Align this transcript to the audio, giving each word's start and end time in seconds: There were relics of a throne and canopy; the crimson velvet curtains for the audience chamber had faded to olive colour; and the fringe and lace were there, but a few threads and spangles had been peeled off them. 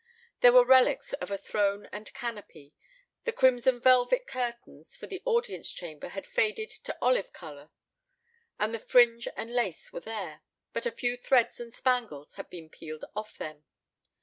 There 0.39 0.51
were 0.51 0.65
relics 0.65 1.13
of 1.13 1.29
a 1.29 1.37
throne 1.37 1.87
and 1.91 2.11
canopy; 2.15 2.73
the 3.23 3.31
crimson 3.31 3.79
velvet 3.79 4.25
curtains 4.25 4.97
for 4.97 5.05
the 5.05 5.21
audience 5.25 5.71
chamber 5.71 6.07
had 6.07 6.25
faded 6.25 6.71
to 6.85 6.97
olive 7.03 7.31
colour; 7.33 7.69
and 8.57 8.73
the 8.73 8.79
fringe 8.79 9.27
and 9.37 9.53
lace 9.53 9.93
were 9.93 9.99
there, 9.99 10.41
but 10.73 10.87
a 10.87 10.91
few 10.91 11.17
threads 11.17 11.59
and 11.59 11.71
spangles 11.71 12.33
had 12.33 12.49
been 12.49 12.67
peeled 12.67 13.05
off 13.15 13.37
them. 13.37 13.63